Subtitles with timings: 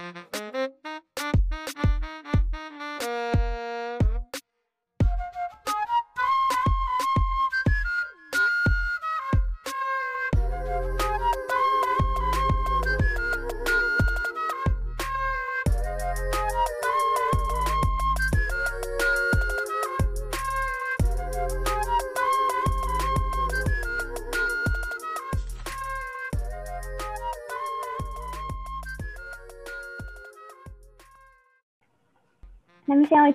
[0.00, 0.29] Mm-hmm.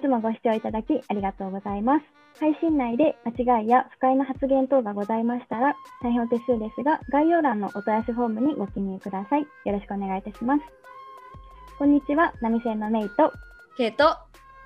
[0.06, 2.06] つもご視聴いただきありがとうございます。
[2.40, 9.42] 配信内で間違いや不快な発言等がございましたら、大変お手数ですが、概要欄のお問い合わせフォームにご記入ください。
[9.42, 10.62] よろしくお願いいたします。
[11.80, 13.34] こんにちは、ナミセンのメイと、
[13.78, 14.18] ケイト、よ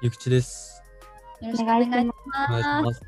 [0.01, 0.83] ゆきちです。
[1.41, 2.93] ろしくお願いしま。
[2.93, 3.01] す。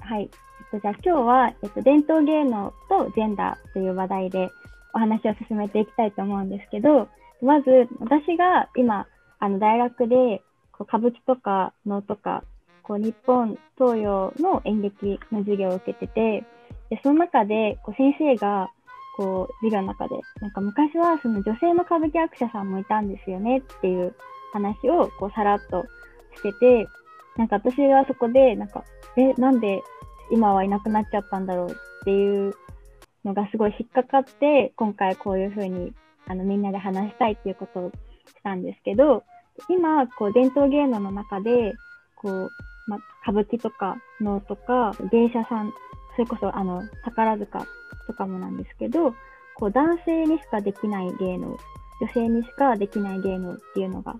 [0.00, 0.22] はい。
[0.22, 0.30] えっ
[0.70, 4.50] と、じゃあ今日は、えっと、伝統芸能とジェンダーという話題で
[4.94, 7.08] お話を進めていきたいと思うんですけど、
[7.42, 9.08] まず私が今、
[9.40, 10.42] あの大学で
[10.80, 12.42] こう歌舞伎とか能とか、
[12.82, 16.44] こう日本東洋の演劇の授業を受けてて、
[16.88, 18.70] でその中でこう先生が
[19.18, 24.14] こう授業の中で、なんか昔はその女性の歌舞伎役者さんもいたんですよねっていう
[24.54, 25.84] 話をこうさらっと
[26.36, 26.88] してて、
[27.36, 28.82] なんか私はそこで、なんか、
[29.16, 29.82] え、なんで
[30.32, 32.54] 今はいなくなっちゃったんだろうっていう
[33.24, 35.92] のがすごい引っかかって、今回こういうふうに
[36.26, 37.92] あのみんなで話したいっていうことを
[38.26, 39.24] したんですけど、
[39.68, 41.74] 今、こう伝統芸能の中で、
[42.16, 42.50] こう、
[42.86, 45.72] ま、歌舞伎とか能とか芸者さん、
[46.16, 47.66] それこそあの宝塚
[48.06, 49.14] とかもなんですけど、
[49.54, 51.58] こう男性にしかできない芸能、
[52.00, 54.16] 女性にしかできない芸能っていうのが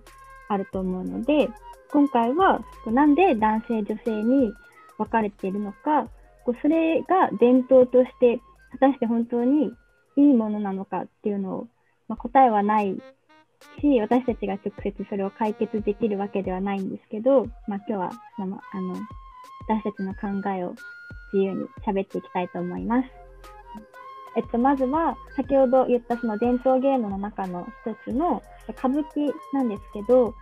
[0.47, 1.49] あると思うので、
[1.91, 4.53] 今回はなんで男性女性に
[4.97, 6.07] 分かれているのか、
[6.45, 8.39] こうそれが伝統として
[8.71, 9.73] 果たして本当に
[10.15, 11.67] いいものなのかっていうのを、
[12.07, 13.01] まあ、答えはない
[13.79, 18.95] し、私たちが直接それを解決できるわけではないんですけど、まあ、今日はそのあの
[19.67, 20.75] 私たちの考えを
[21.33, 23.09] 自由に喋っていきたいと思います。
[24.37, 30.33] えっと、まずは先ほど言ったその伝統芸能の中の一つの歌舞伎なんですけど、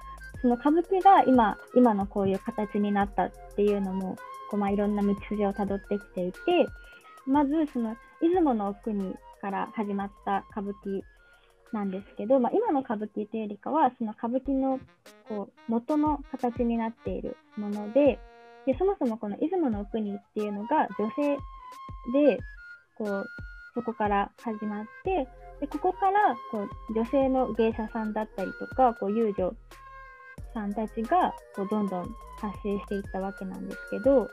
[0.41, 4.15] その歌舞伎が今今のこういう形になったっていうのも
[4.49, 6.39] こう、まあ、いろんな道筋をたどってきていて
[7.25, 11.01] まずその出雲の国から始まった歌舞伎
[11.71, 14.79] なんですけど、まあ、今の歌舞伎というよりかはその歌舞伎の
[15.27, 18.19] こう元の形になっているもので
[18.65, 21.35] でそもそもこの出雲の国っていうのが女性
[22.13, 22.39] で
[22.97, 23.25] こう
[23.73, 25.27] そこから始まって
[25.61, 29.53] でここからこう女性の芸者さんだったりとかこう遊女
[30.53, 32.03] さんたちがこうどんどん
[32.39, 34.29] 発生していったわけなんですけど、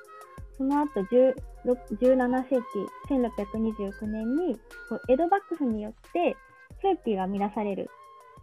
[0.56, 2.62] その後17世紀、
[3.10, 4.54] 1629年に
[4.88, 6.36] こう江戸幕府によって
[6.82, 7.90] 風紀が乱される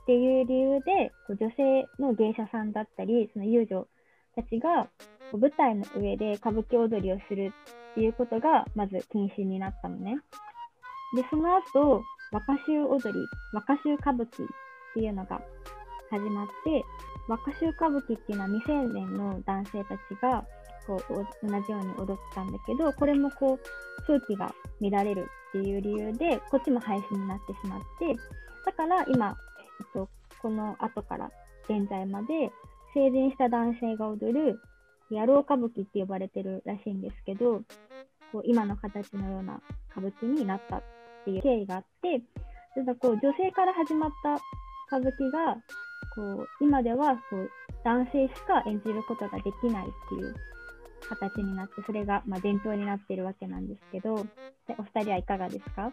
[0.03, 3.87] っていう理由で、こう女性の芸者さんだったり、その遊女
[4.35, 4.87] たちが
[5.31, 7.53] こう舞台の上で歌舞伎踊りをする
[7.91, 10.17] っていうことがまず禁止になったのね。
[11.15, 12.01] で、その後、
[12.31, 13.19] 若衆踊り、
[13.53, 14.47] 若衆歌舞伎っ
[14.95, 15.41] ていうのが
[16.09, 16.83] 始まって、
[17.29, 20.43] 若衆歌舞伎っていうのは未成年の男性たちが
[20.87, 28.15] こう同じように踊ったんだけどこれもこう風紀が乱れるっていう理由でこっちも廃止になってしまって
[28.65, 29.37] だから今、
[29.79, 30.09] えっと、
[30.41, 31.31] この後から
[31.69, 32.51] 現在まで
[32.93, 34.59] 成人した男性が踊る
[35.11, 37.61] 野郎歌舞伎って呼ばれてるらしいんですけど
[38.31, 39.61] こう今の形のような
[39.91, 40.83] 歌舞伎になったっ
[41.25, 42.21] ていう経緯があって
[42.75, 44.33] ただこう女性から始まった
[44.95, 45.55] 歌舞伎が
[46.15, 47.49] こう今ではこう
[47.83, 50.35] 男性しか演じることができないっていう
[51.07, 54.25] 形になってそれがまあ伝統になっているわけなんですけど
[54.67, 55.91] でお二人はいかがですか？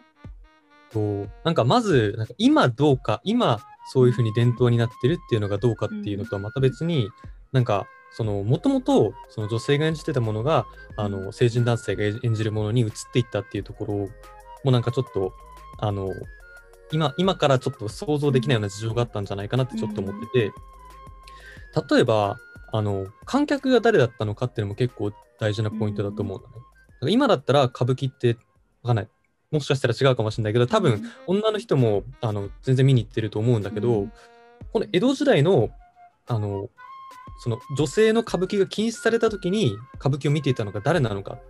[0.91, 3.59] となんかまずなんか今どうか今
[3.91, 7.09] そういうふうに伝統になってるっていうのがどうかっていうのとはまた別に、
[7.51, 10.65] なんかそのもともとその女性が演じてたものが
[10.97, 14.09] あの成人男性が演じるものに移っていったっていうところ
[14.63, 15.33] もなんかちょっと
[15.79, 16.09] あの
[16.91, 20.51] 今今からちょっと想像できないような事情があったんじゃないかなってちょっと思ってて、
[21.95, 22.37] 例えば
[22.71, 26.53] あの観客が誰だったのかっていうのも結構大事なポイントだと思うのね。
[26.53, 26.65] だか
[27.05, 28.37] ら今だったら歌舞伎って
[28.83, 29.09] わかんない
[29.51, 34.13] もしかしたら違うかもしれないけど多分、女の人もあの全然見に行ってると思うんだけど、うん。
[34.71, 35.69] この江戸時代の
[36.27, 36.69] あの
[37.43, 41.31] その女性の歌舞伎が禁止された時に歌舞伎を見ていたのが誰なのか。
[41.31, 41.41] 確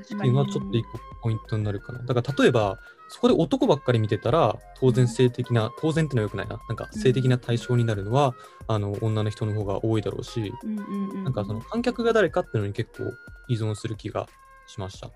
[0.00, 2.00] っていうのはちょっと一個ポイントになるかな。
[2.00, 2.78] だから例えば
[3.08, 6.58] そこで男ばっかり見てたら当然性的な当然ってのはよくないな。
[6.68, 8.34] なんか性的な対象になるのは、
[8.68, 13.12] あの女の人の方が多いだろうし、うんうんうんなんかその観客が誰かっていうのに結構
[13.48, 14.28] 依存する気が
[14.66, 15.10] しました。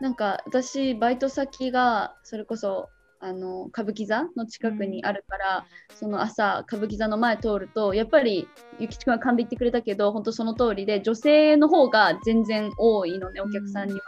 [0.00, 2.90] なんか私バイト先がそれこそ
[3.26, 14.00] ああの歌舞伎座の近くにあるから、その朝歌舞伎座の前通るとやっぱりゆきちくんは勘で言ってくれたけど本当その通りで女性の方が全然多いのねお客さんには、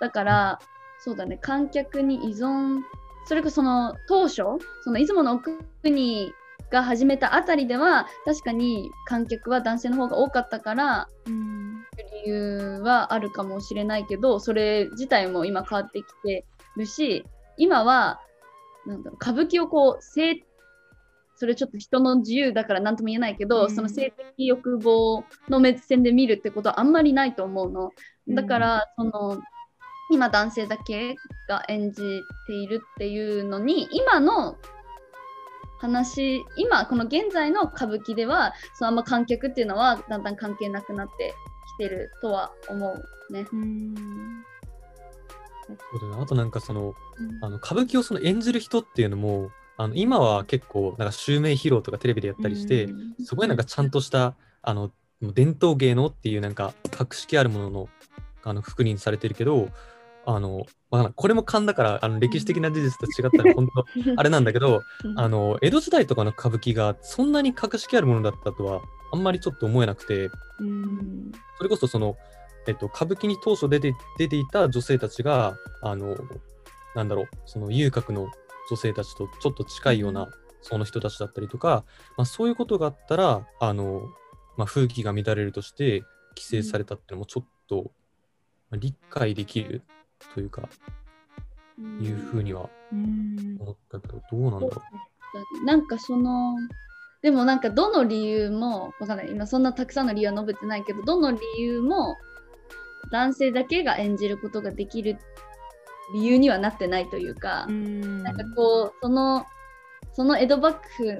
[0.00, 0.58] だから
[0.98, 2.80] そうだね観客に依存
[3.26, 4.36] それこそその当初
[4.82, 6.32] その出雲の奥に
[6.70, 11.84] が始めたあたりでは確かに観客は男性の方が多かったからうん
[12.24, 16.44] 理由はあるかもしれないけどそれ自体も今変わってきて
[16.76, 17.24] るし
[17.56, 18.20] 今は
[18.86, 20.44] なんだろう歌舞伎をこう性
[21.36, 27.90] それちょっと人の自由だから何とも言えないけど、うんその性的欲望の目線で見るってことはあんまりないと思うの。
[28.28, 29.42] だから、その
[30.10, 31.16] 今男性だけ
[31.48, 34.56] が演じているっていうのに今の
[35.80, 41.34] 話今この現在の歌舞伎ではそのあんま観客っていうのはだんだん関係なくなって
[41.74, 42.92] きてるとは思
[43.28, 43.46] うね。
[43.52, 44.44] うん
[45.66, 46.22] そうだよね。
[46.22, 47.44] あとなんかそのうん。
[47.44, 54.90] あの歌舞伎をその演じる人っていうのもあの今は結構なんか襲名披露とかテレビでやったりして、うんすごいなんかちゃんとしたあの
[55.22, 57.88] 伝統芸能っていうなんか格式あるものの
[58.42, 59.68] あの服にされてるけど
[60.26, 63.86] あの、まあ、これも勘だからあの歴史的な事実と違ったら本当
[64.20, 64.82] あれなんだけど
[65.16, 68.82] あの江戸時代とかの歌舞伎がそんなに格式あるものだったとは
[69.12, 70.30] あんまりちょっと思えなくて
[70.60, 71.32] うん。
[71.56, 72.16] それこそその、
[72.66, 76.16] えっと、歌舞伎に当初出て出ていた女性たちがあの
[76.94, 78.28] なんだろうその遊郭の
[78.70, 80.28] 女性たちとちょっと近いような
[80.62, 81.84] その人たちだったりとか、
[82.16, 84.02] まあ、そういうことがあったらあの、
[84.56, 86.02] まあ、風紀が乱れるとして
[86.36, 87.90] 規制されたっていうのもちょっと
[88.70, 89.82] まあ理解できる
[90.34, 90.68] というか
[91.78, 93.58] いうふうにはうん。
[93.60, 94.82] 思ったけどどうなんだろ
[95.64, 96.54] なんかその
[97.22, 99.30] でもなんかどの理由もわかんない。
[99.30, 102.16] 今そんなたくさんの理由は述べてないけどどの理由も
[103.14, 105.18] 男性だけが演じることができる
[106.14, 109.46] 理由にはなってないというか、うんなんかこうその
[110.14, 111.18] その江戸幕府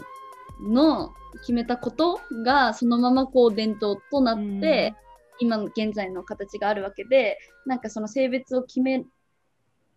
[0.69, 4.95] の決めたことがそのままこう伝統となって、
[5.39, 9.05] 今の現在の形があるわけでなんかその性別を決め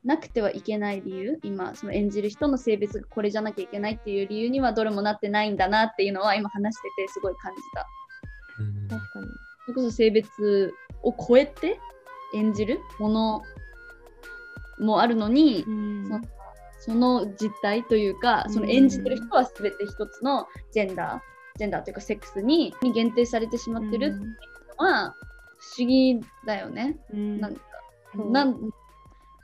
[0.03, 7.85] なくてはいけない理由今その演じる人の性別がこれじゃなきゃいけないっていう理由にはどれもなってないんだなっていうのは今話しててすごい感じた。
[8.59, 8.63] う。
[8.63, 9.25] うん確かに
[9.65, 10.73] それこそ性別
[11.03, 11.79] を超えて
[12.33, 13.41] 演じるもの
[14.79, 16.21] もあるのに、うん。
[16.79, 24.21] そその実態というか、その演じてる人は全て一つのジェンダー、ジェンダーというかセックスにに限定されてしまってるっていう
[24.79, 25.15] のは
[25.57, 26.97] 不思議だよね。
[27.13, 27.41] うん。
[27.41, 27.61] なんか
[28.15, 28.53] なん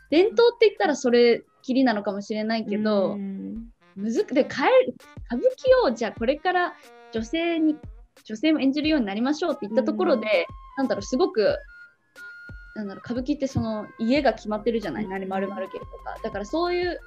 [0.10, 3.68] 伝統って言ったらそれきりなのかもしれないけど、うん。
[3.98, 4.96] むずくて変える
[5.26, 5.46] 歌舞
[5.86, 6.74] 伎をじゃあこれから
[7.12, 7.76] 女性に
[8.24, 10.48] 女性も演じるようになりましょうって言ったところで、
[10.78, 11.58] なんだろうすごく
[12.76, 15.10] なんだろう歌舞伎ってその家が決まってるじゃない、うん。
[15.12, 16.18] 何丸々家とか。
[16.24, 17.00] だからそういう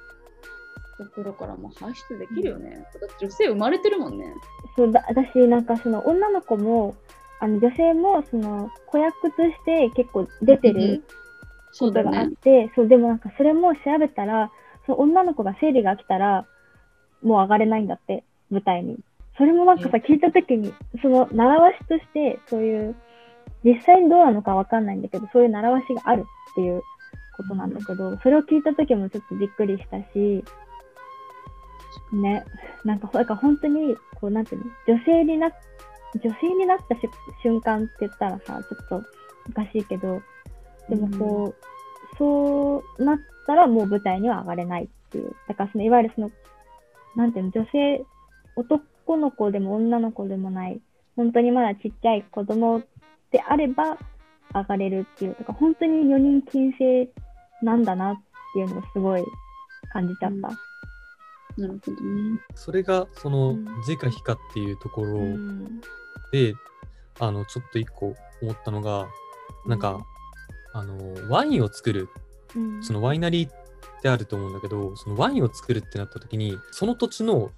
[0.97, 4.33] ところからも排出できるよね、だって女性生まれてるもんね。
[4.75, 6.95] そうだ私なんかその女の子も
[7.39, 11.03] あの女性もその子役として結構出てる
[11.77, 14.51] ことがあっねて、そうでもなんかそれも調べたら
[14.85, 16.45] その女の子が生理が来たら
[17.21, 18.97] もう上がれないんだって舞台に。
[19.37, 22.95] それもなんかさ聞いた時にその習わしとしてそういう
[23.63, 26.21] 実際にどうなのかわかんないんだけどそういう習わしがある
[26.51, 26.81] っていう
[27.35, 30.43] ことなんだけどそれを聞いた時もちょっとびっくりしたし
[32.13, 32.45] ね
[32.83, 35.49] なんかだから本当にこうなんていうの女性にな
[36.15, 37.01] 女性になったし
[37.43, 39.03] 瞬間って言ったらさちょっと
[39.49, 40.21] おかしいけど
[40.89, 45.35] でもこう、そうなったらもう舞台には上がれないっていう。
[45.47, 46.31] だからそのいわゆるその、
[47.15, 48.05] なんていうの、女性、
[48.55, 50.79] 男の子でも女の子でもない、
[51.15, 52.81] 本当にまだちっちゃい子供
[53.31, 53.97] であれば
[54.53, 55.35] 上がれるっていう。
[55.37, 57.09] だから本当に4人禁制
[57.61, 58.15] なんだなっ
[58.53, 59.23] ていうのをすごい
[59.91, 60.49] 感じちゃった。
[61.61, 62.39] なるほどね。
[62.55, 63.65] それがそのうん。
[63.85, 65.81] 是か非かっていうところうん。
[66.31, 66.53] で、
[67.19, 69.07] あのちょっと一個思ったのが
[69.65, 69.99] なんか、
[70.73, 72.09] あのワインを作る
[72.55, 72.83] うん。
[72.83, 77.51] そのワイナリーってあると思うんだけどそのワインを作るってなった時にその土地の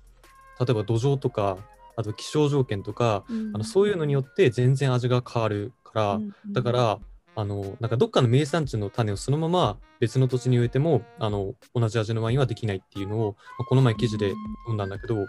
[0.59, 1.57] 例えば土壌とか
[1.99, 3.51] あと気象条件とか、うん。
[3.53, 6.99] あのそういうのによって全然味が変わるから、うんだから
[7.35, 15.25] あのなんかどっかの名産地の種をそのまま別の土地に植えてもあの同じ味のワインはできないっていうのを、まあこの前記事で読んだんだけど、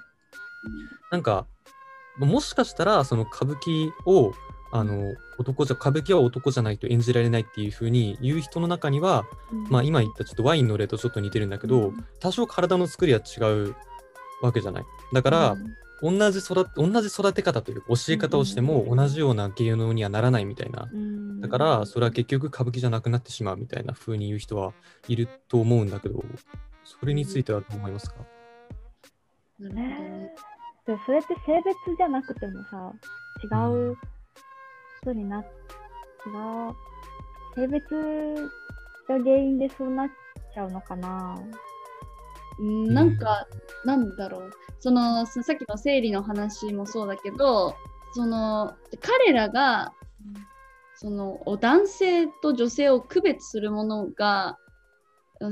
[1.12, 1.46] なんか
[2.16, 4.32] まあもしかしたらその歌舞伎を
[4.72, 9.24] あの男じゃ歌舞伎は男じゃないと演じられないっていう風に言う人の中には、
[9.68, 12.04] まあ、今言ったちょっとワインの例とちょっと似てるんだけど、うん。
[12.20, 13.74] 多少体の作りは違う
[14.42, 14.84] わけじゃない。
[15.12, 15.56] だから、
[16.02, 20.88] 同じ育て同じ育て方というか教え方をしてもうん同じような芸能にはならないみたいな。
[20.92, 24.72] うんだからそれは結局歌舞伎じゃなくなってしまうみたいな風に言う人は
[25.08, 26.22] いると思うんだけど
[26.84, 28.16] それについてはどう思いますか？
[29.58, 30.30] ね。
[30.86, 32.92] でもそれって性別じゃなくてもさ、
[33.42, 33.96] 違う
[35.02, 36.30] 人になっ、違
[36.70, 36.74] う、
[37.54, 38.50] 性別
[39.08, 40.08] が原因でそうなっ
[40.54, 41.38] ちゃうのかな。
[42.58, 43.46] うんなんか、
[43.84, 44.50] なんだろう。
[44.80, 47.76] その、ささっきの生理の話もそうだけど、
[48.14, 49.92] その、彼らが、
[50.96, 54.58] その、お男性と女性を区別するものが、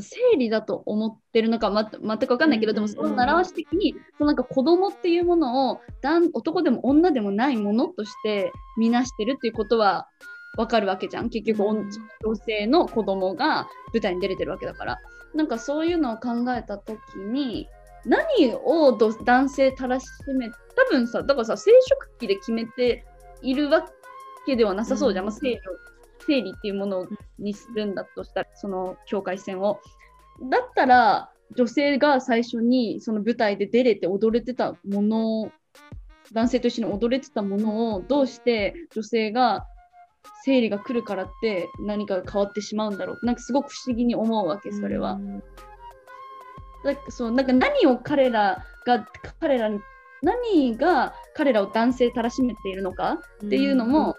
[0.01, 10.07] 生理だと思ってるのか、ま、全く分かんないけど、でもその習わし的にそのなんか子供っていうものを男男でも女でもないものとして見なしてるっていうことは
[10.57, 11.31] 分かるわけじゃん。
[11.31, 11.91] 結局、うん。
[12.23, 14.99] 女性の子供が舞台に出れてるわけだから。
[15.35, 17.67] なんかそういうのを考えた時に
[18.09, 20.07] 何をど男性たらし
[20.39, 20.55] め多
[20.91, 23.05] 分さだからさ生殖期で決めて
[23.43, 23.87] いるわ
[24.47, 25.31] けではなさそうじゃん、うん。
[25.31, 25.61] まあ、生理を
[26.27, 27.07] 生理っていうもの
[27.39, 29.81] にするんだとしたらその境界線を。
[30.51, 35.51] だったら女性が最初にその舞台で出れて踊れてたもの
[36.33, 39.67] 男性と一緒に踊れてたものをどうして女性が
[40.45, 43.27] 生理が来るからって何かが変わってしまうんだろう。
[43.27, 45.13] なんかすごく不思議に思うわけそれは。
[45.13, 45.39] うん。
[45.41, 45.45] だ
[47.09, 49.07] そうなんか何を彼らが
[49.41, 49.81] 彼らに
[50.23, 54.17] 何が彼らを男性たらしめているのかっていうのも、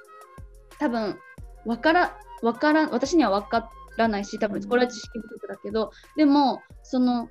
[0.80, 1.18] 多分
[1.66, 7.30] わからわから私には分からないし多分これは知識不足だけど、でもその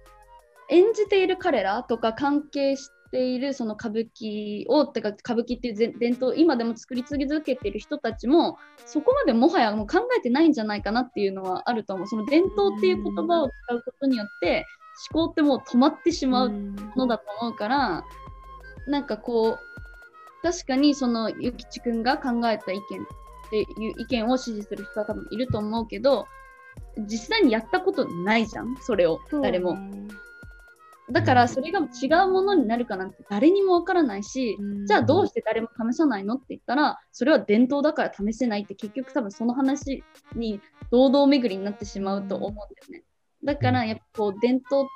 [0.71, 12.07] 演じている彼らとか関係しているその歌舞伎をてか歌舞伎っていうぜ伝統今でも作り続けている人たちもそこまでもはやもう考えてないんじゃないかなっていうのはあると思う。
[12.07, 14.67] その伝統っていう言葉を使うことによって
[15.13, 18.05] 思考ってもう止まってしまうものだと思うから、
[18.87, 22.85] なんかこう確かにそのゆきちくんが考えた意見っ
[23.51, 26.27] ていう意見を支持する人は多分いると思うけど
[26.99, 30.09] 実際にやったことないじゃんそれを誰も、ね
[31.11, 34.87] だからそれが違うものになるかなんて誰にもわからないし、うん。
[34.87, 43.05] じゃあどうして誰も試さないのって言ったらそれは伝統だから試せないって結局多分その話に堂々巡りになってしまうと思うんだよね。
[43.45, 44.87] だからやっぱこう伝統っ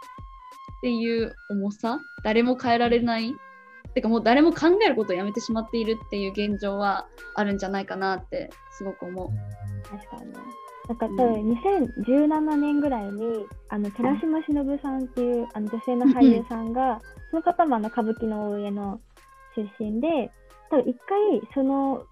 [0.82, 3.34] ていう重さ誰も変えられない
[3.94, 9.28] てかもう誰も考えることをやめてしまっているっていう現状はあるんじゃないかなってすごく思う。
[9.88, 10.38] 確かにね。
[10.88, 19.00] なんか多分2017年ぐらいにあの寺島しのぶさんっていうあの女性の俳優さんが、その方もあの歌舞伎の上の
[19.54, 20.30] 出身で
[20.70, 22.04] 多分一回その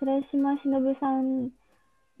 [0.00, 1.48] 寺島しのぶさん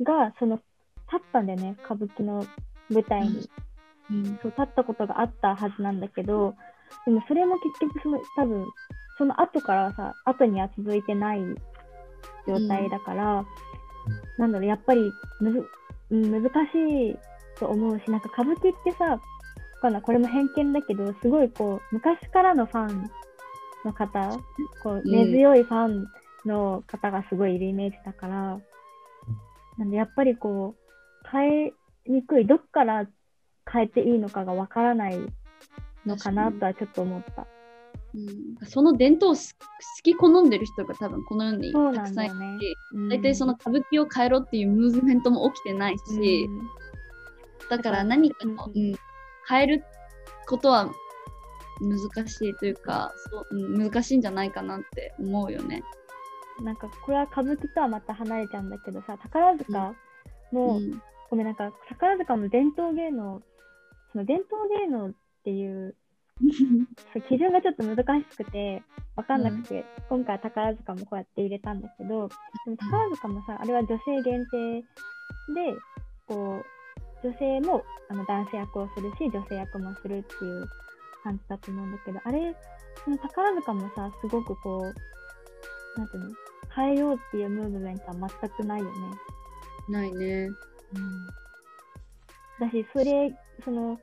[0.02, 2.46] がその立ったんだよね歌舞伎の
[2.90, 3.48] 舞台に、
[4.10, 6.54] うんそう立ったことがあったはずなんだけど
[7.06, 8.66] でもそれも結局その多分
[9.16, 11.40] その後からさ後には続いてない
[12.46, 13.44] 状態だから、
[14.38, 15.00] なんだろうやっぱり
[15.40, 15.66] むず
[16.10, 17.16] うん難しい
[17.58, 19.20] と思うしなんか歌舞伎ってさわ
[19.80, 23.10] かんないこれも偏見だけどすごいこう昔からのファン
[23.84, 24.38] の方
[24.82, 25.10] こううん。
[25.10, 26.06] 根強いファン
[26.44, 28.60] の方がすごいいるイメージだから、
[29.78, 31.72] なんでやっぱりこう変え
[32.06, 32.46] にくい。
[32.46, 33.06] どっから
[33.70, 35.18] 変えていいのかがわからない
[36.06, 37.46] のかなとはちょっと思った。
[38.14, 38.66] うん。
[38.66, 39.66] その伝統をす好
[40.02, 42.28] き好んでる人が多分この世にたくさんい
[42.60, 42.74] て
[43.10, 46.68] 大体その歌舞伎を変えろっていうムーブメントも起きてないし、うん。
[47.68, 48.92] だから何かの、ううん。
[48.92, 48.94] ん。
[49.48, 49.84] 変える
[50.46, 50.90] ことは
[51.80, 55.82] 難しいというかそう、うん、難しいんじゃないかなって思うよね。
[56.62, 59.94] なんかこれは歌舞伎とはまた離れちゃうんだけどさ宝塚
[60.52, 63.42] も、うんごめんなんか宝塚も伝統芸能
[64.12, 65.12] その伝統芸能っ
[65.44, 65.96] ていう
[67.28, 68.82] 基準がちょっと難しくて
[69.16, 72.28] 分かんなくて、今回宝塚もこうやって入れたんだけど
[72.64, 74.86] でも宝塚もさあれは女性限定で
[76.26, 76.62] こ
[77.22, 80.68] う女性もあの男性役をするし女性役もするっていう
[81.22, 82.54] 感じだと思うんだけどあれ
[83.04, 86.30] その宝塚もさすごくこうなんていうの
[86.74, 88.92] 変えようっていうムーブメントは全くないよね。
[89.88, 90.48] ないね。
[92.60, 93.98] だし、それ、その、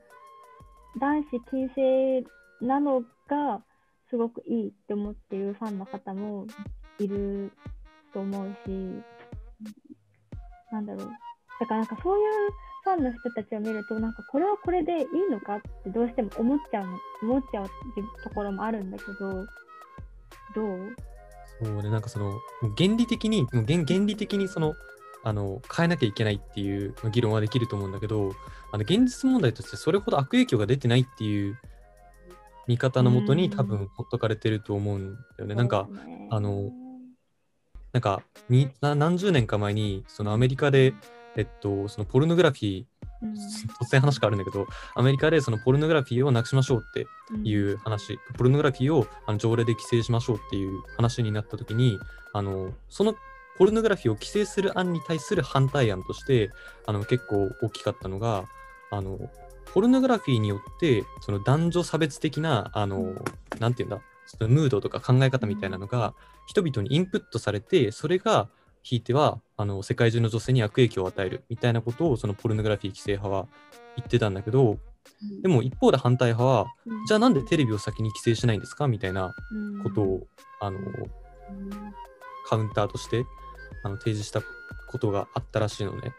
[0.98, 2.24] 男子禁制
[2.60, 3.62] なのが、
[4.10, 6.46] すごくいいって思っているファンの方も
[6.98, 7.50] いる
[8.12, 9.02] と思うし、
[10.70, 11.10] なんだろう。
[11.60, 12.50] だからなんかそういう
[12.84, 16.86] ファンの人たちを見ると、なんかこれはこれでいいのかってどうしても思っちゃう、
[17.22, 17.70] 思っちゃう
[18.22, 19.46] ところもあるんだけど、
[20.54, 20.94] どう？
[21.64, 22.38] そうね、なんかその、
[22.76, 24.74] 原理的に、原原理的にその、
[25.24, 28.32] あの、変えなきゃいけないっていう議論はできると思うんだけど、
[28.72, 31.58] あの、現実問題としてそれほど悪影響が出てないっていう
[32.66, 33.50] 見方のもとにうん。
[33.50, 35.54] 多分ほっとかれてると思うんだよね。
[35.54, 35.88] なんか、
[36.30, 36.70] あの、
[37.92, 40.94] なんかにな何十年か前にそのアメリカで、
[41.36, 42.84] えっと、そのポルノグラフィ
[43.22, 43.32] うん。
[43.34, 47.46] 突然話変わるんだけど、アメリカでそのポルノグラフィーをなくしましょうってうん。
[47.46, 51.98] いう話、ポルノグラフィーをあの条例で規制しましょうっていう話になったときに、
[52.32, 53.14] あのその
[53.62, 56.50] ポルノグラフィーを規制する案に対する反対案として、
[56.84, 58.48] あの結構大きかったのが、
[58.90, 59.20] あの
[59.72, 63.14] ポルノグラフィーによって、その男女差別的な、あの、
[63.60, 66.12] なんていうんだ、そのムードとか考え方みたいなのが、
[66.48, 68.48] 人々にインプットされて、それが、
[68.82, 73.46] ひいてはあの世界中の女性に悪影響を与えるみたいなことをそのポルノグラフィー規制派は
[73.96, 74.78] 言ってたんだけど、
[75.40, 77.06] でも一方で反対派は、うん。
[77.06, 80.26] じゃあなんでテレビを先に規制しないんですかみたいなうんことを、
[80.60, 80.80] あの
[82.48, 83.24] カウンターとして
[83.82, 84.42] あの提示した
[84.86, 86.12] ことがあったらしいのね。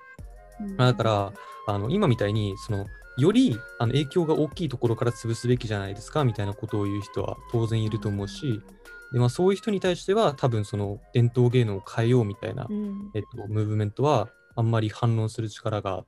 [0.78, 1.34] まあだから
[1.68, 2.86] あの今みたいにその
[3.18, 8.62] よりあの影響が大きいところから潰すべきじゃないですかみたいなことを言う人は当然いると思うし、
[9.12, 16.04] でまあ、そういう人に対しては多分その伝統芸能を変えようみたいな、うんえっと、ムーブメントはあんまり反論する力が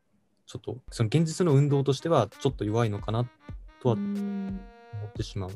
[0.48, 3.30] ちょっとその現実の運動としてはちょっと弱いのかな
[3.82, 4.60] とはうん
[4.94, 5.52] 思ってしまう。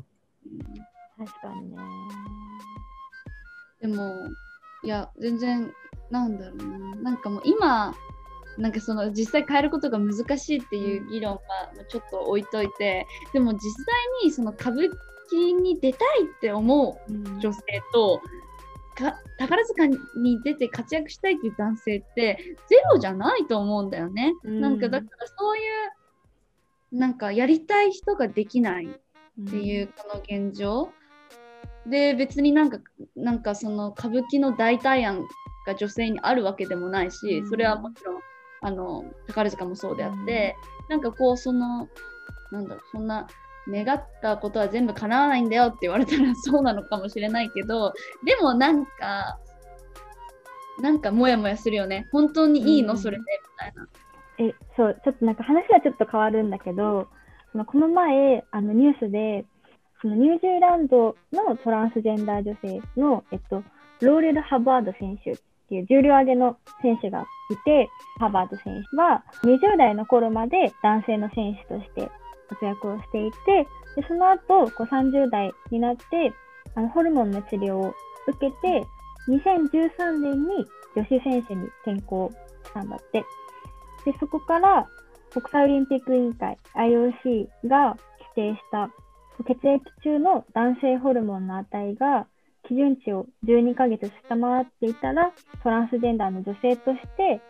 [1.18, 1.76] 確かにね。
[3.80, 4.14] でも
[4.84, 5.72] いや全然
[6.10, 6.96] なんだろうな。
[6.96, 7.94] なんかもう今
[8.58, 11.40] なんかその実際変えることが難しいっていう議論は
[11.74, 13.84] まあちょっと置いといてでも実際
[14.24, 14.90] にその歌舞
[15.32, 17.60] 伎に出たいって思ううん女性
[17.92, 18.20] と
[18.96, 19.98] か宝塚に
[20.42, 24.34] 出て活躍したいっていう男性ってゼロじゃないと思うんだよね。
[24.44, 24.60] うん。
[24.60, 30.90] なんかだからそういうなんかやりたい人ができないっていうこの現状、
[31.86, 32.78] で別になんか
[33.16, 35.24] なんかその歌舞伎の代替案
[35.66, 37.48] が女性にあるわけでもないし、うん。
[37.48, 38.20] それはもちろん
[38.62, 40.56] あの宝塚もそうであって、
[40.88, 41.88] なんかこうその
[42.50, 43.26] なんだろうそんな
[43.68, 47.92] 願ったことは全部叶わないんだよって言われたら そうなのかもしれないけど
[48.24, 49.38] でもなんか
[50.80, 52.08] なんかモヤモヤするよね。
[52.10, 52.98] 本当にいいの、うん。
[52.98, 53.26] それでみ
[53.58, 53.88] たいな。
[54.38, 57.08] え、そう、ちょっとなんか話はちょっと変わるんだけど、
[57.52, 59.44] そのこの前、あのニュースで、
[60.00, 63.62] そのニュージーランドのトランスジェンダー女性の、えっと、
[64.00, 65.36] ローレル・ハバード選手っ
[65.70, 72.10] ていう重量挙げの選手がいて、ハバード選手は20代の頃まで男性の選手として
[72.48, 76.32] 活躍をしていて、でその後こう30代になって
[76.74, 77.94] あのホルモンの治療を
[78.26, 78.84] 受けて、
[79.28, 82.30] 2013年に女子選手に転向
[82.64, 83.24] したんだって。
[84.04, 84.88] で、そこから
[85.30, 87.96] 国際オリンピック委員会 IOC が
[88.34, 88.90] 規定した
[89.44, 92.26] 血液中の男性ホルモンの値が
[92.70, 95.32] 基準値を12ヶ月下回っていたら
[95.64, 97.40] トランスジェンダーの女性として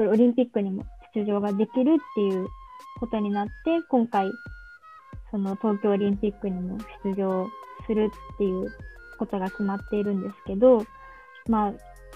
[0.00, 2.48] オリンピックにも出場ができるっていう
[2.98, 3.52] ことになって
[3.90, 4.30] 今回
[5.30, 7.46] その東京オリンピックにも出場
[7.86, 8.68] するっていう
[9.18, 10.82] ことが決まっているんですけど
[11.46, 11.72] まあ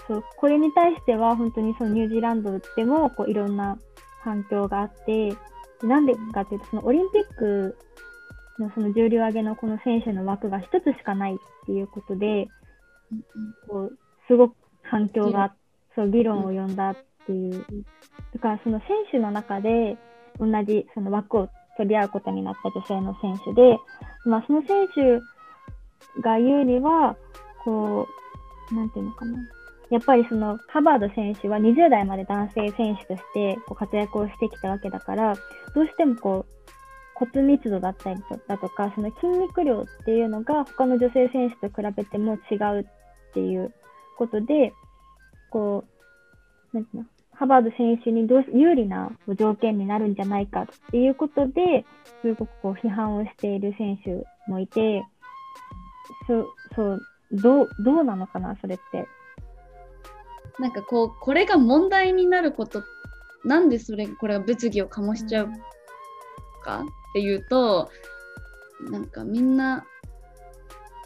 [0.07, 3.77] そうこれに対しては本当にそのニュージーランドでもこういろんな
[4.23, 5.35] 反響があって
[5.85, 7.77] なんでかというとそのオリンピック
[8.57, 12.47] のその重量挙げのこの選手の枠が一つしかないっていうことで
[13.67, 15.53] こうすごく反響が
[15.95, 17.65] そう議論を呼んだっていう。
[18.33, 19.97] だからその選手の中で
[20.39, 23.77] 同じその枠を取り合うことになった女性の選手で、
[24.25, 27.15] まあ、その選手が言うには
[27.63, 28.07] こ
[28.71, 29.37] うなんていうのかな。
[29.91, 35.35] やっぱりそのハバード選手は20代まで男性選手としてこう活躍をしてきたわけだから
[35.75, 36.55] どうしてもこう
[37.13, 42.87] 骨密度だったりだとかその筋肉量っていうのが他の女性選手と比べても違う
[43.35, 43.73] っていう
[44.17, 44.71] ことで
[45.51, 45.83] こ
[46.73, 47.09] うなんていうの？
[47.33, 51.85] ハバード選手にどう有利な条件になるんじゃないかっていうことで
[52.21, 55.03] すごくこう批判をしている選手もいて
[56.27, 57.01] そうそう
[57.33, 59.05] どうどうなのかなそれって。
[60.57, 62.81] なんかこうこれが問題になること
[63.43, 65.49] なんでそれこれが物議を醸しちゃう
[66.63, 67.89] かっていうと
[68.89, 69.85] なんかみんな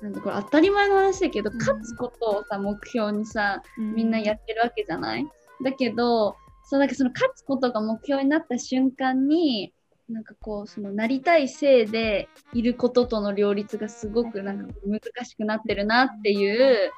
[0.01, 1.57] なんだこれ当たり前の話だけど、うん。
[1.57, 3.95] 勝つことをさ目標にさうん。
[3.95, 5.27] みんなやってるわけじゃない、
[5.63, 9.73] だけどそうなんかその勝つことが目標になった瞬間に
[10.07, 16.91] なんかこうそのなりたい性でいることとの両立がすごくなんか難しくなってるなっていう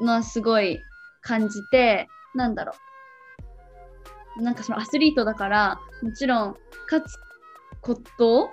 [0.00, 0.78] のはすごい
[1.22, 2.72] 感じてなんだろ
[4.38, 4.42] う？
[4.42, 6.56] なんかそのアスリートだからもちろん
[6.90, 7.16] 勝つ
[7.80, 8.50] こと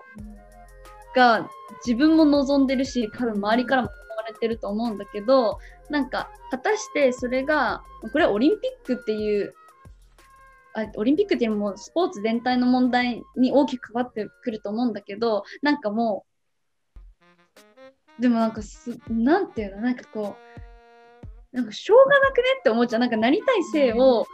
[1.15, 1.49] が
[1.86, 9.54] 自分も望んでるし多分周りからも望まれてると思うんだけどなんか果たしてそれがこれはオリンピックっていう
[10.76, 16.26] あオリンピックっていうのもスポーツ全体の問題に大きく関わってくると思うんだけどなんかも
[18.19, 20.36] うでもなんかすなんていうのなんかこ
[21.54, 22.99] うなんかしょうがなくねって思っちゃう。
[22.99, 24.26] なんかなりたい性を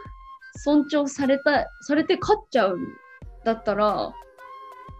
[0.63, 2.79] 尊重されたされて勝っちゃうん
[3.43, 4.13] だったら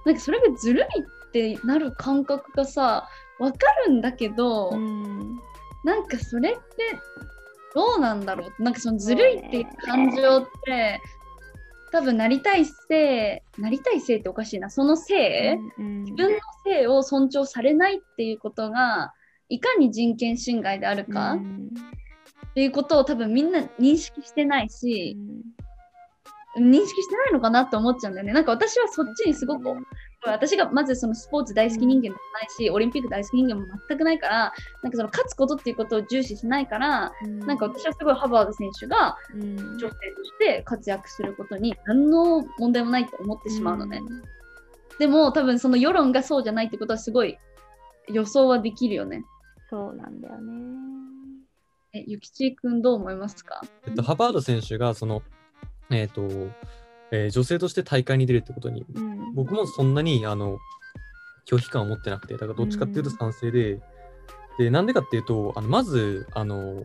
[0.05, 0.85] なんかそれがずるい
[1.29, 3.07] ってなる感覚がさ
[3.39, 5.39] わかるんだけど、うん
[5.85, 6.59] なんかそれって
[7.73, 8.63] どうなんだろう？
[8.63, 10.99] なんかそのずるいっていう感情って
[11.91, 14.69] 多分なりたい性なりたい性っておかしいな。
[14.69, 19.13] その性、うん自分の性を尊重されないっていうことが
[19.47, 21.69] いかに人権侵害であるかっうん。
[22.55, 25.15] ていうことを多分みんな認識してないし、
[26.57, 26.71] うん。
[26.71, 28.33] 認識してないのかなって思っちゃうんだよね。
[28.33, 29.63] なんか私はそっちにすごく、
[30.25, 34.53] 私がまずそのスポーツ大好き人間でもないし、オリンピック大好き人間も全くないから、
[34.83, 37.13] なんかその勝つことっていうことを重視しないから、
[37.45, 39.97] なんか私はすごいハバード選手がうん女性とし
[40.39, 44.01] て活躍することに何の問題もないと思ってしまうのね。
[44.99, 47.37] でも多分その世論がそうじゃないってことはすごい
[48.07, 49.23] 予想はできるよね。
[49.69, 50.53] そうなんだよね。
[51.93, 53.61] え、ゆきちくんどう思いますか？
[53.87, 55.23] えっと、ハバード選手がその、
[55.89, 56.27] えっと
[57.11, 58.85] えー女性として大会に出るってことに。
[58.93, 59.33] うん。
[59.35, 60.57] 僕もそんなにあの
[61.45, 63.79] 拒否感を持ってなくてだからどっちかっていうと賛成で、
[64.57, 66.83] でなんでかっていうとあのまずあの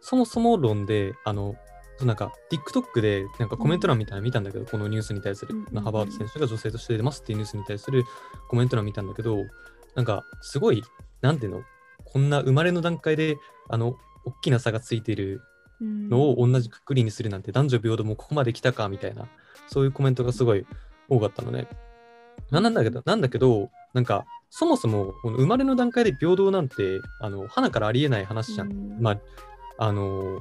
[0.00, 1.56] そもそも論であの
[2.00, 5.60] なんか TikTok でなんかコメント欄みたいなの見たんだけど、このニュースに対する、うん。
[5.60, 8.04] うんうんハバード選手が女性として出ますっていうニュースに対する
[8.48, 9.44] コメント欄見たんだけど
[9.94, 10.82] なんかすごい
[11.22, 11.62] なんていうの
[12.04, 13.36] こんな生まれの段階で
[13.68, 15.40] あの大きな差がついている
[15.80, 19.26] のを同じくくりにするなんて男女平等もここまで来たかみたいな
[19.68, 20.66] そういうコメントがすごい
[21.08, 21.68] 多かったのね。
[22.50, 28.70] ななんだけど、なんだけど、なんかそもそもこの生まれの段階で平等なんてあの花からありえない話じゃん。
[28.70, 28.96] うん。
[29.00, 29.18] まあ、
[29.78, 30.40] あの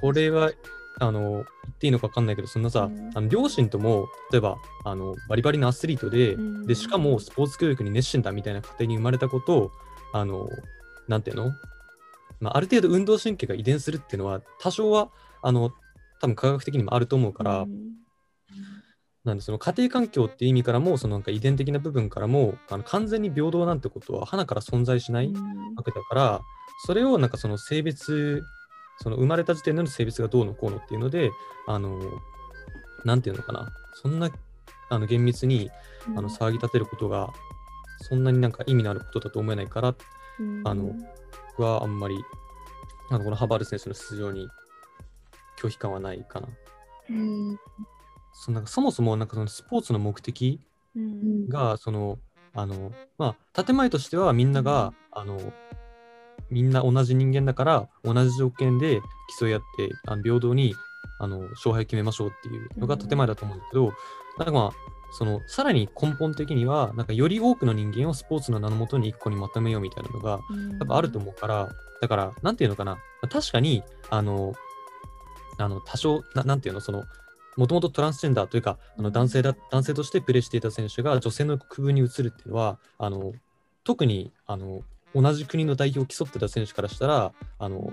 [0.00, 0.52] これは
[1.00, 1.44] あの言っ
[1.78, 3.10] ていいのか分かんないけど、そんなさ、うん。
[3.14, 6.66] あの両親とも例えばあのバリバリのアスリートで、うん。
[6.66, 9.70] でしかもスポーツ教育に熱心だみたいな家庭に生まれたことを
[10.12, 10.48] あの
[11.06, 11.52] なんていうの、
[12.40, 15.10] まあ、ある程度運動神経が遺伝するっていうのは多少は
[15.42, 15.72] あの
[16.20, 17.98] 多分科学的にもあると思うから、うん。
[19.24, 25.30] なんでその家庭環境っていう意味からもそのなんか遺伝的な部分からもあの完全に平等なんてことは花から存在しない
[25.76, 26.40] わけだから、
[26.86, 28.42] それをなんかその性別
[29.00, 31.30] その生まれた時点での性別がどうのこうのっていうので
[31.66, 32.00] あの
[33.04, 33.70] なんていうのかな。
[33.94, 34.30] そんな
[34.90, 35.70] あの厳密に
[36.16, 37.30] あの騒ぎ立てることが
[38.02, 39.94] そんなになんか意味のあることだと思えないから
[40.40, 40.62] うん。
[40.64, 40.94] あの
[41.58, 42.24] 僕はあんまり
[43.10, 44.48] あのこのハバール選手の出場に
[45.60, 46.48] 拒否感はないかな。
[47.10, 47.58] うん。
[48.32, 50.60] そのなんかそもそもなんかそのスポーツの目的
[50.94, 52.20] うんがその
[52.54, 55.52] あのまあ建前としてはみんなが、あの
[56.48, 59.00] みんな同じ人間だから同じ条件で
[59.40, 60.76] 競い合ってあの平等に
[61.18, 63.92] あの勝敗を決めましょうっていうのが建前だと思うんだけど、
[64.38, 70.78] なんかまあそのさらに根本的にはなんかより多くの人間をスポーツの名のもとに一個にまとめようみたいなのがうん。
[70.78, 71.68] 多分あると思うから、
[72.00, 74.54] だから、なんていうのかな、まあ確かに、あの、
[75.58, 77.04] あの多少な、なんていうの、その、
[77.56, 83.32] もともとトランスジェンダーというか、あの男性だ男性としてプレーしていた選手が女性の区分に移るっていうのは、あの
[83.82, 87.92] 特にあの同じ国の代表を競ってた選手からしたら、あの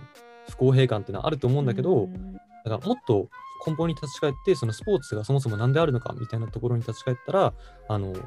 [0.49, 2.33] 不公平感っていうのはあると思うんだけど、うん。
[2.33, 3.29] だからもっと
[3.65, 7.53] 根本に立ち返って、そのスポーツがそもそも何であるのかみたいなところに立ち返ったら、
[7.87, 8.19] あのま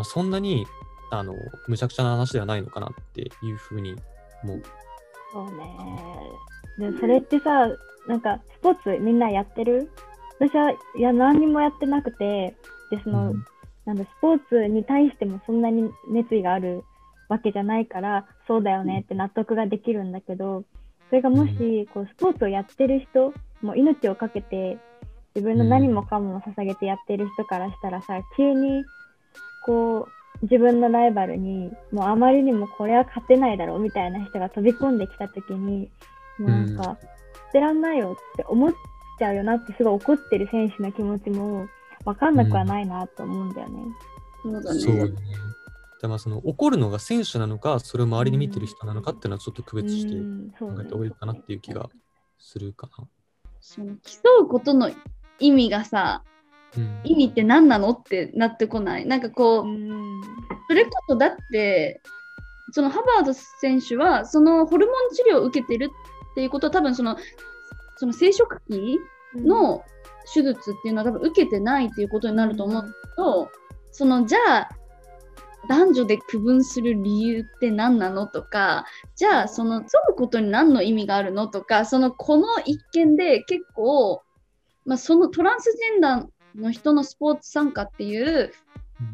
[0.00, 0.66] あ、そんなに
[1.10, 1.34] あの
[1.68, 3.94] むちゃくちゃな話ではないのかなっていうふうに
[4.42, 4.62] 思う。
[5.32, 5.46] そう
[6.80, 6.92] ね。
[6.92, 7.68] でそれってさ、
[8.08, 9.90] なんかスポーツみんなやってる？
[10.40, 12.54] 私はいや何にもやってなくて、
[12.90, 13.44] でその、うん
[13.84, 16.84] なんだスポーツに対してもそんなに熱意がある
[17.28, 20.62] わけじゃないから、そうだよねって納得ができるんだけど、
[21.12, 24.78] それがもしこうスポーツをやってる人、もう命をかけて
[25.34, 28.82] 自分の何もかも捧げてやってる人からしたらさ、急に
[29.66, 30.08] こ
[30.40, 35.90] う自分のライバルにもうあまりにもこれは勝てないだろうみたいな人が飛び込んできた時に
[36.38, 36.96] もうなんか、
[37.48, 38.72] 捨てらんないよって思っ
[39.18, 41.66] ちゃうよなってすごい怒ってる選手の気持ちも
[42.06, 43.82] 分かんなくはないなと思うんだよね。
[44.42, 45.12] そうだね。
[46.02, 50.12] でまあその怒るのが選手なのか、それを周りで見てる人なのかっていうのはちょっと区別して
[50.58, 51.88] 考えた方がいいかなっていう気が
[52.38, 53.06] するかな。
[53.60, 54.90] その競うことの
[55.38, 56.24] 意味がさ、
[56.76, 57.00] うん。
[57.04, 59.06] 意味って何なのってなってこない？
[59.06, 60.20] なんかこう、うん。
[60.68, 62.02] それこそだって、
[62.72, 65.90] そのハバード選手は、そのホルモン治療を受けてる
[66.32, 67.16] っていうことは、多分その、
[67.96, 68.98] その生殖器
[69.36, 69.84] の
[70.34, 73.50] 手術っていうのは多分受けてないっていうことになると思うと、
[73.92, 74.68] そのじゃあ
[75.68, 84.22] 男女で区分する理由って何なのとかじゃあその競うことに何の意味があるのとかそのこの一件で結構、
[84.84, 88.52] まあ、そのトランスジェンダーの人のスポーツ参加っていう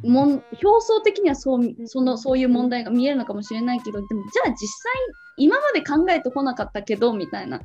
[0.02, 0.30] もん
[0.62, 4.92] 表層的にはそうそのそういう問題が見えるのかもしれないけどでもじゃあ実際
[5.37, 7.61] 今まで考えてこなかったけどみたいなっ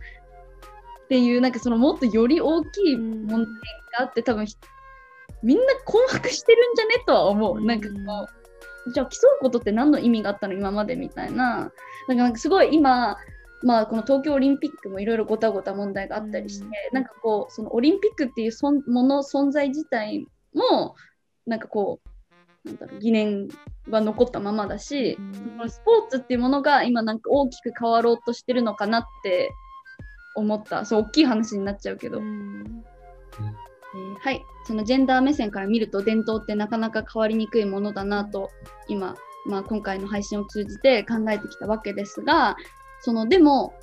[1.09, 3.45] ていうなんかそのもっとより大きい問題が
[4.01, 4.55] あって多分ひ
[5.43, 7.57] みんな困惑してるんじゃねとは思う。
[7.57, 8.42] うんなんかこう、
[8.91, 11.71] じゃあ競うことって何の意味があったの今までみたいな。
[12.07, 13.17] なんかすごい今、
[13.63, 20.95] まあこの東京オリンピックもいろいろごたごた問題があったりして、うんなんかこう、そのオリンピックっていうもの、存在自体も、
[21.45, 21.99] なんかこ
[22.65, 23.47] う、なんだろう、疑念
[23.89, 25.17] は残ったままだし、
[25.59, 29.49] うんスポーツっていうものが今なんか大きく変わろうとしてるのかなって
[30.35, 30.85] 思った。
[30.85, 32.19] そう、大きい話になっちゃうけど。
[32.19, 32.83] うん
[33.95, 38.49] えーはい、そのジェンダー目線から見ると伝統ってなかなか変わりにくいものだなと
[38.87, 42.55] 今、まあ、今回の配信を通じて考えてきたわけですが
[43.01, 43.73] そのでも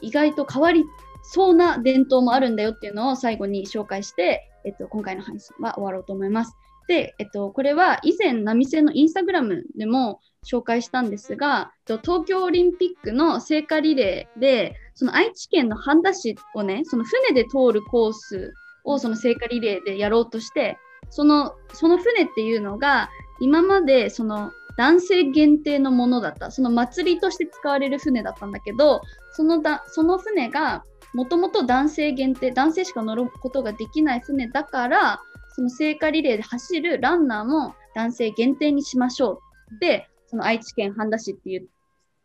[0.00, 0.84] 意外と変わり
[1.22, 6.56] そうな伝統もあるんだよっていうのを最後に紹介して、えっと、今回の配信は終わろうと思います。
[6.88, 18.52] で、えっと、これは以前、波線のインスタグラムでも紹介したんですが、東京オリンピックの聖火リレーで、その愛知県の半田市をね、その船で通るコース
[18.84, 20.78] をその聖火リレーでやろうとして、
[21.10, 35.20] そのその船っていうのが、今までその男性限定のものだった、その祭りとして使われる船だったんだけど、そのだその船がもともと男性限定、男性しか乗ることができない船だから、
[35.54, 39.40] その聖火リレーで走るランナーも男性限定にしましょ
[39.76, 41.68] うで、その愛知県半田市っていう、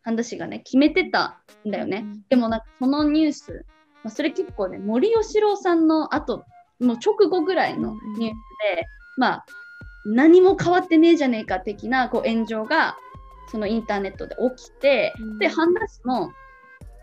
[0.03, 2.05] 半田市がね、決めてたんだよね。
[2.29, 3.65] でもなんかそのニュース、
[4.05, 6.45] まあ、それ結構ね、森喜朗さんの後、
[6.79, 8.35] もう直後ぐらいのニュース
[8.75, 8.87] で、
[9.17, 9.45] まあ、
[10.05, 12.97] 何も変わってねえじゃねえか的なこう炎上が、
[13.51, 15.39] そのインターネットで起きて、うん。
[15.39, 16.31] で、半田市も、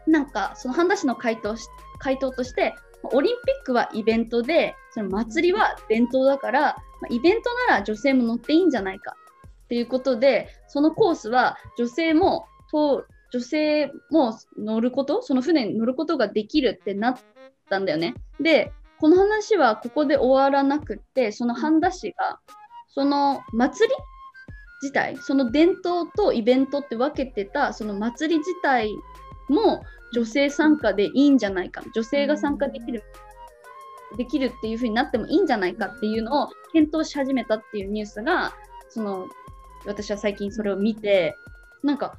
[0.06, 1.66] なんか、その半田市の回答し
[1.98, 9.16] 回答として、オリンピックはイベントで、その祭りは伝統だから、まあイベントなら女性も乗っていいんじゃないか
[9.64, 17.16] っていうことで、そのコースは女性も通女性も乗ること、その船に乗ることができるってなっ
[17.70, 18.14] たんだよね。
[18.40, 22.38] で、この話はここで終わらなくって、その半田市が、
[22.88, 23.94] その祭り
[24.82, 28.90] 自体、その伝統とイベントって分けてた、その祭り自体
[29.48, 33.02] も女性参加でいいんじゃないか、女性が参加できる、
[34.18, 38.52] できるっていう風になってもいいんじゃないかっていうのを検討し始めたっていうニュースが、
[38.90, 39.26] その
[39.86, 41.34] 私は最近それを見て、
[41.82, 42.18] なんか、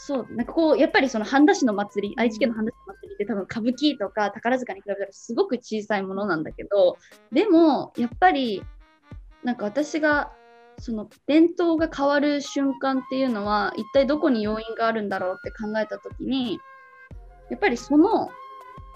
[0.00, 6.96] そう、なんかこう、やっぱりその半田市の祭り、愛知県の半田市の祭りって多分歌舞伎とか宝塚に比べたらすごく小さいものなんだけど、
[7.32, 8.62] でも、やっぱり、
[9.42, 10.32] なんか私が、
[10.78, 16.60] その伝統が変わる瞬間っていうのは、一体どこに要因があるんだろうって考えたときに、
[17.50, 18.30] やっぱりその、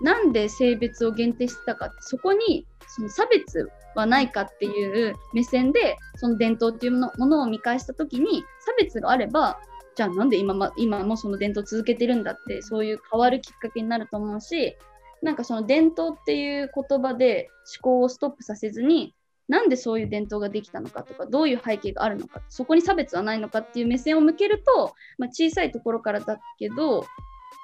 [0.03, 9.59] なんで性別を限定してたかって、そこにその差別はないかっていう目線で、その伝統っていうものを見返したときに、差別があれば、
[9.95, 14.77] じゃあなんで今,、ま、今もその伝統を続けてるんだって、そういう変わるきっかけになると思うし、
[15.23, 17.49] なんかその伝統っていう言葉で
[17.81, 19.15] 思考をストップさせずに、
[19.49, 27.05] なんでそういう伝統ができたのかとか、どういう背景があるのか、そこに差別はないのかっていう目線を向けると、まあ、小さいところからだけど、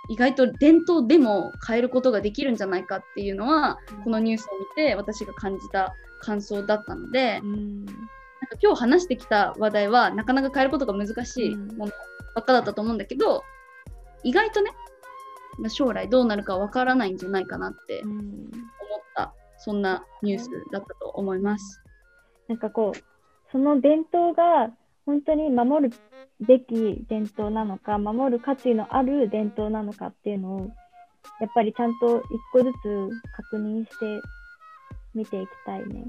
[0.09, 7.87] 意外と伝統でも変えることができるんじゃないかっていうのは、このニュースを見て私が感じた感想だったので、うん。
[7.87, 11.93] なんか今日話してきた話題はなかなか変えることが難しいもの
[12.38, 13.42] ばっかだったと思うんだけど、
[14.22, 14.70] 意外とね、
[15.59, 18.22] まあ将来どうなるかわからないんじゃないかなってうん思っ
[19.14, 21.83] た、そんなニュースだったと思います。
[22.48, 22.98] なんかこう、
[23.51, 24.70] その伝統が
[25.05, 25.96] 本当に守る
[26.40, 30.70] べき伝統なのか、守る価値のある伝統なのかっていうのを、
[31.40, 32.22] やっぱりちゃんと一
[32.53, 33.11] 個ずつ
[33.51, 34.20] 確認して
[35.14, 36.05] 見ていきたいね。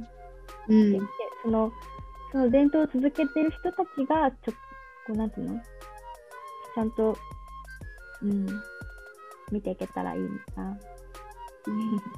[0.67, 0.99] うんで
[1.43, 1.71] その
[2.31, 4.57] その伝統を続けてる人たちが、ちょこ
[5.09, 5.59] うなんていうの？
[5.59, 7.17] ちゃんと、
[8.23, 8.47] うん、
[9.51, 10.21] 見ていけたらいい
[10.55, 10.77] な。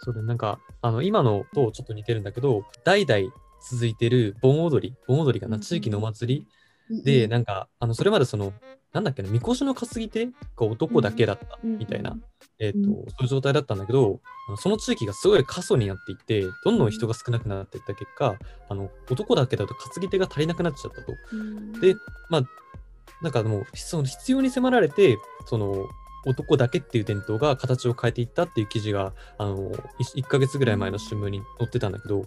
[0.00, 6.46] それなんか、あの、今のとちょっと似てるんだけど、代々続いてる盆踊り、盆踊りかな、地域のお祭
[6.88, 8.52] りで、なんか、あの、それまでその、
[8.92, 12.16] なんだっけな、みこしの担ぎ手が男だけだったみたいな、
[12.58, 12.84] えっ、と、うん。
[12.84, 14.20] そういう状態だったんだけど、
[14.56, 18.36] その地域がすごい過疎になっていって、どんどん人が少なくなっていった結果、
[18.68, 21.12] あの、男だけだと担ぎ手が足りなくなっちゃったと。
[21.32, 21.72] うん。
[21.80, 21.94] で、
[22.30, 22.42] まあ、
[23.22, 25.86] なんかもう、その必要に迫られて、その、
[26.26, 29.70] 男だけっていう伝統が形を変えていったっていう記事が、あの、
[30.16, 32.26] 1, ヶ月ぐらい前の新聞に載ってたんだけど、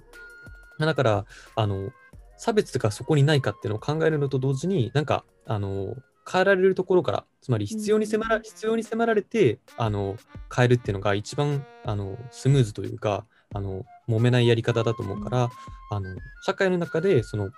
[0.80, 1.92] だから、あの、
[2.38, 5.96] 差別がそこにないかっていうのを考えるのと同時に、なんか、あの、
[6.30, 10.18] 変えられるところから、つまり必要に迫ら,、うん必要に迫られて、あの、
[10.54, 15.50] 変えるっていうのが一番、あの、スムーズというか、あの、揉めないやり方だと思うから、
[15.90, 17.52] あの、社会の中で、その、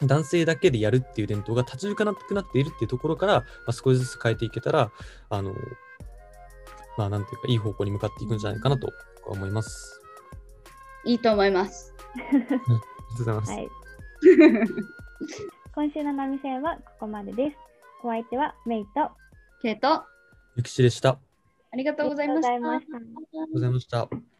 [0.00, 4.90] 男性だけでやるっていう伝統が立ち行かなくなっているっていうところから、まあ、少しずつ変えていけたら、
[5.30, 5.54] あの、
[6.98, 10.00] まあ、なんていうか、いい方向に向かっていくんじゃないかなと僕は思います。
[11.04, 11.94] いいと思います。
[12.14, 12.58] ありがとう
[13.18, 13.52] ございます。
[13.52, 13.68] はい。
[15.74, 17.56] 今週の波線はここまでです。
[18.04, 19.16] お相手はメイとあ
[19.62, 20.06] ケイト、あ
[20.56, 21.18] ゆきちでした。
[21.72, 22.52] ありりがとうございました。
[22.52, 22.98] りがとうございました。
[23.40, 24.33] がとうございました。